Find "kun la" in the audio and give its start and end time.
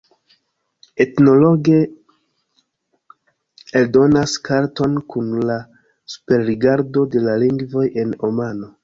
5.13-5.59